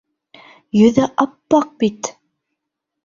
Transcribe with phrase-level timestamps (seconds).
[0.79, 2.11] Йөҙө ап-аҡ бит!